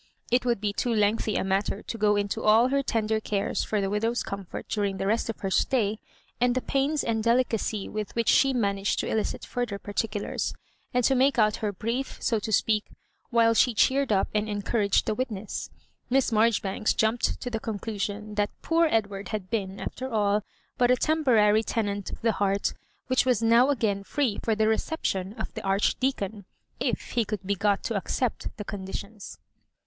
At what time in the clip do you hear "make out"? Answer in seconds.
11.13-11.57